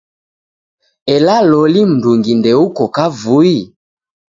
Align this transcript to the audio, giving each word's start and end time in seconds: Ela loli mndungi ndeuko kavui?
Ela 1.13 1.35
loli 1.49 1.81
mndungi 1.91 2.33
ndeuko 2.39 2.83
kavui? 2.95 3.55